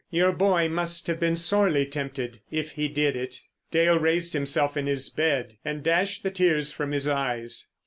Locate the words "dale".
3.69-3.99